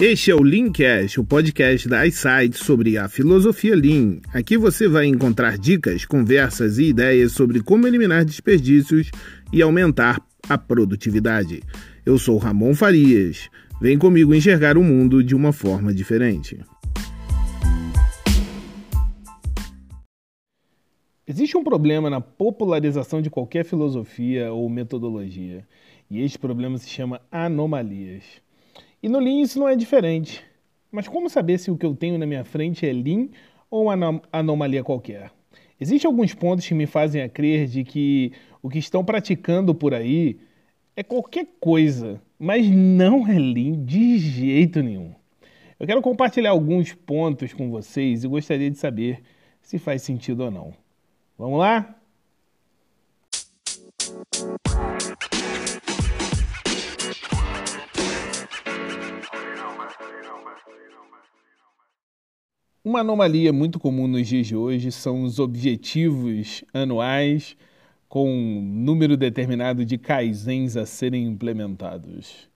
[0.00, 4.20] Este é o Leancast, o podcast da iSight sobre a filosofia Lean.
[4.32, 9.10] Aqui você vai encontrar dicas, conversas e ideias sobre como eliminar desperdícios
[9.52, 11.64] e aumentar a produtividade.
[12.06, 13.50] Eu sou Ramon Farias.
[13.80, 16.60] Vem comigo enxergar o mundo de uma forma diferente.
[21.26, 25.66] Existe um problema na popularização de qualquer filosofia ou metodologia,
[26.08, 28.46] e este problema se chama anomalias.
[29.02, 30.44] E no Lean isso não é diferente.
[30.90, 33.28] Mas como saber se o que eu tenho na minha frente é Lean
[33.70, 35.30] ou uma anomalia qualquer?
[35.80, 39.94] Existem alguns pontos que me fazem a crer de que o que estão praticando por
[39.94, 40.38] aí
[40.96, 45.12] é qualquer coisa, mas não é Lean de jeito nenhum.
[45.78, 49.22] Eu quero compartilhar alguns pontos com vocês e gostaria de saber
[49.62, 50.74] se faz sentido ou não.
[51.38, 51.94] Vamos lá?
[62.84, 67.56] Uma anomalia muito comum nos dias de hoje são os objetivos anuais
[68.08, 72.48] com um número determinado de kaizens a serem implementados.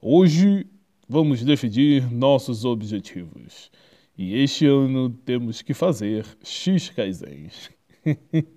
[0.00, 0.66] Hoje
[1.06, 3.70] vamos definir nossos objetivos.
[4.16, 7.70] E este ano temos que fazer X kaizens.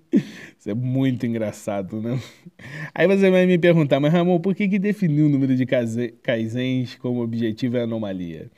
[0.57, 2.17] Isso é muito engraçado, né?
[2.95, 6.95] Aí você vai me perguntar, mas Ramon, por que, que definiu o número de kaizens
[6.95, 8.49] como objetivo e anomalia?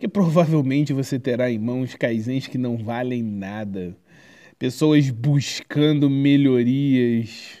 [0.00, 3.94] Porque provavelmente você terá em mãos kaizens que não valem nada.
[4.58, 7.58] Pessoas buscando melhorias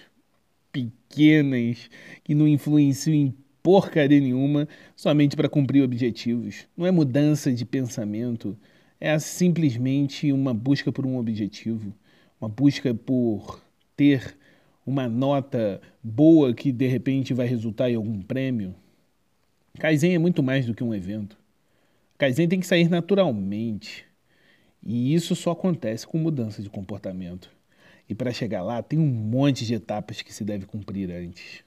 [0.72, 1.90] pequenas
[2.24, 6.66] que não influenciam em porcaria nenhuma somente para cumprir objetivos.
[6.74, 8.56] Não é mudança de pensamento,
[8.98, 11.92] é simplesmente uma busca por um objetivo,
[12.40, 13.62] uma busca por
[13.94, 14.34] ter
[14.86, 18.74] uma nota boa que de repente vai resultar em algum prêmio.
[19.78, 21.39] Kaizen é muito mais do que um evento.
[22.20, 24.04] Kaizen tem que sair naturalmente.
[24.84, 27.50] E isso só acontece com mudança de comportamento.
[28.06, 31.64] E para chegar lá, tem um monte de etapas que se deve cumprir antes.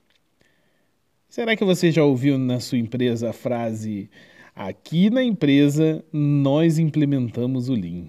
[1.27, 4.11] Será que você já ouviu na sua empresa a frase:
[4.55, 8.05] aqui na empresa nós implementamos o Lean?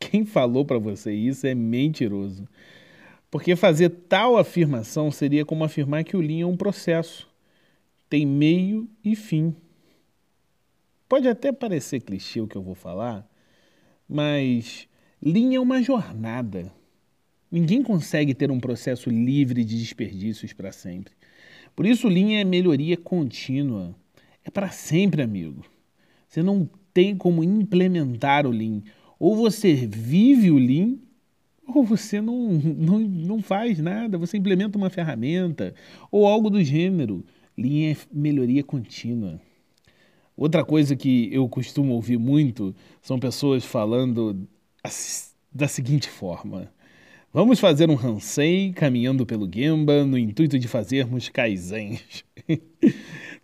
[0.00, 2.48] Quem falou para você isso é mentiroso.
[3.30, 7.28] Porque fazer tal afirmação seria como afirmar que o Lean é um processo,
[8.08, 9.54] tem meio e fim.
[11.08, 13.28] Pode até parecer clichê o que eu vou falar,
[14.08, 14.88] mas
[15.22, 16.72] linha é uma jornada.
[17.50, 21.14] Ninguém consegue ter um processo livre de desperdícios para sempre.
[21.76, 23.94] Por isso, linha é melhoria contínua.
[24.44, 25.64] É para sempre, amigo.
[26.26, 28.82] Você não tem como implementar o Lean.
[29.18, 30.96] Ou você vive o Lean,
[31.66, 34.18] ou você não, não, não faz nada.
[34.18, 35.72] Você implementa uma ferramenta
[36.10, 37.24] ou algo do gênero.
[37.56, 39.40] Lean é melhoria contínua.
[40.36, 44.46] Outra coisa que eu costumo ouvir muito são pessoas falando
[45.50, 46.70] da seguinte forma:
[47.32, 52.24] Vamos fazer um Hansei caminhando pelo Gemba no intuito de fazermos kaizens.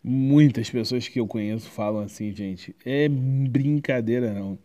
[0.05, 2.75] Muitas pessoas que eu conheço falam assim, gente.
[2.85, 4.59] É brincadeira, não.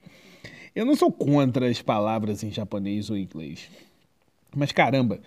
[0.75, 3.69] Eu não sou contra as palavras em japonês ou inglês.
[4.55, 5.19] Mas caramba,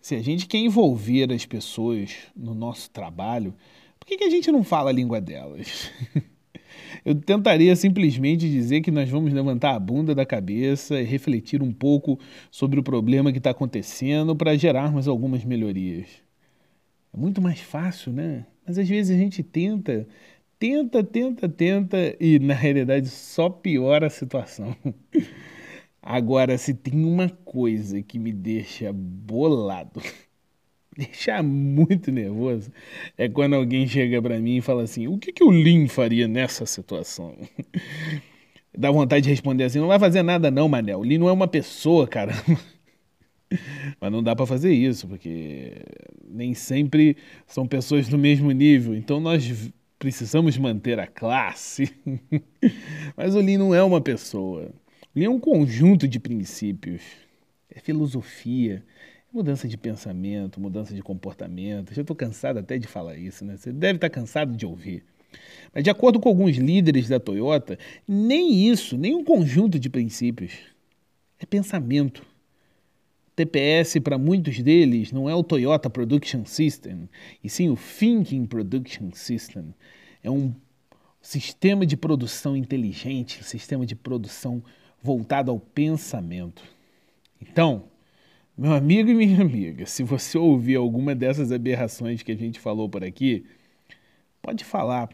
[0.00, 3.54] se a gente quer envolver as pessoas no nosso trabalho,
[3.98, 5.90] por que, que a gente não fala a língua delas?
[7.06, 11.72] Eu tentaria simplesmente dizer que nós vamos levantar a bunda da cabeça e refletir um
[11.72, 12.18] pouco
[12.50, 16.08] sobre o problema que está acontecendo para gerarmos algumas melhorias.
[17.14, 18.44] É muito mais fácil, né?
[18.66, 20.04] Mas às vezes a gente tenta,
[20.58, 24.74] tenta, tenta, tenta e na realidade só piora a situação.
[26.02, 30.02] Agora, se tem uma coisa que me deixa bolado
[30.98, 32.70] deixa muito nervoso
[33.18, 36.26] é quando alguém chega para mim e fala assim: o que, que o Lin faria
[36.26, 37.36] nessa situação?
[38.76, 41.00] Dá vontade de responder assim: não vai fazer nada, não, Manel.
[41.00, 42.32] O Lin não é uma pessoa, cara.
[44.00, 45.72] Mas não dá para fazer isso, porque
[46.28, 47.16] nem sempre
[47.46, 48.94] são pessoas do mesmo nível.
[48.94, 51.94] Então nós precisamos manter a classe.
[53.16, 54.72] Mas o Lean não é uma pessoa.
[55.14, 57.02] O Lean é um conjunto de princípios.
[57.70, 58.84] É filosofia,
[59.32, 61.92] Mudança de pensamento, mudança de comportamento.
[61.92, 63.56] Já estou cansado até de falar isso, né?
[63.56, 65.04] Você deve estar tá cansado de ouvir.
[65.74, 70.52] Mas, de acordo com alguns líderes da Toyota, nem isso, nem um conjunto de princípios.
[71.38, 72.24] É pensamento.
[73.34, 77.06] TPS, para muitos deles, não é o Toyota Production System,
[77.44, 79.74] e sim o Thinking Production System.
[80.22, 80.54] É um
[81.20, 84.62] sistema de produção inteligente, sistema de produção
[85.02, 86.62] voltado ao pensamento.
[87.38, 87.84] Então,
[88.56, 92.88] meu amigo e minha amiga, se você ouvir alguma dessas aberrações que a gente falou
[92.88, 93.44] por aqui,
[94.40, 95.10] pode falar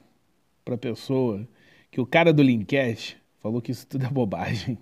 [0.65, 1.47] para a pessoa
[1.91, 4.79] que o cara do Linkcast falou que isso tudo é bobagem.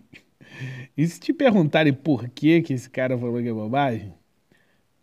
[0.94, 4.12] E se te perguntarem por que, que esse cara falou que é bobagem,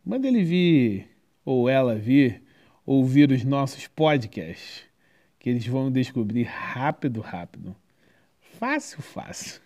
[0.05, 1.09] manda ele vir,
[1.43, 2.43] ou ela vir,
[2.85, 4.83] ouvir os nossos podcasts,
[5.39, 7.75] que eles vão descobrir rápido, rápido.
[8.59, 9.61] Fácil, fácil.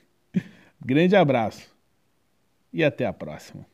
[0.80, 1.76] Grande abraço
[2.72, 3.71] e até a próxima.